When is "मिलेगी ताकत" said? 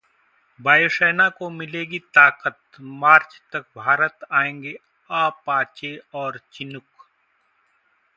1.49-2.57